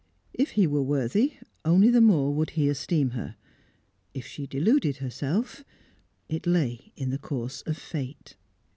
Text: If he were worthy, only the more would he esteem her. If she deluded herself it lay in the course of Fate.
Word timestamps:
If 0.33 0.53
he 0.53 0.65
were 0.65 0.81
worthy, 0.81 1.35
only 1.63 1.91
the 1.91 2.01
more 2.01 2.33
would 2.33 2.49
he 2.57 2.67
esteem 2.67 3.11
her. 3.11 3.35
If 4.15 4.25
she 4.25 4.47
deluded 4.47 4.97
herself 4.97 5.63
it 6.27 6.47
lay 6.47 6.91
in 6.95 7.11
the 7.11 7.19
course 7.19 7.61
of 7.67 7.77
Fate. 7.77 8.35